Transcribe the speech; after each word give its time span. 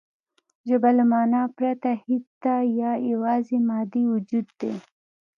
ژبه 0.67 0.89
له 0.97 1.03
مانا 1.11 1.41
پرته 1.57 1.91
هېڅ 2.05 2.25
ده 2.43 2.55
یا 2.81 2.91
یواځې 3.11 3.57
مادي 3.69 4.03
وجود 4.13 4.47
دی 4.59 4.73